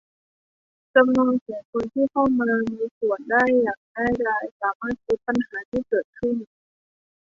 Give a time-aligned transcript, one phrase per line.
[0.95, 6.35] จำนวนของคนที่เข้ามามีส่วนได้อย่างง่ายดายสามารถชี้ปัญหาที่เกิดขึ้น